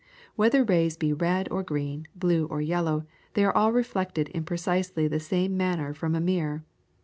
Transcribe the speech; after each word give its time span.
Whether 0.35 0.63
rays 0.63 0.97
be 0.97 1.13
red 1.13 1.47
or 1.51 1.61
green, 1.61 2.07
blue 2.15 2.47
or 2.47 2.59
yellow, 2.59 3.05
they 3.35 3.45
are 3.45 3.55
all 3.55 3.71
reflected 3.71 4.29
in 4.29 4.45
precisely 4.45 5.07
the 5.07 5.19
same 5.19 5.55
manner 5.55 5.93
from 5.93 6.15
a 6.15 6.19
mirror. 6.19 6.63